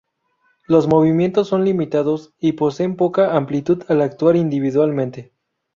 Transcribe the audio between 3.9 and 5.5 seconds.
actuar individualmente.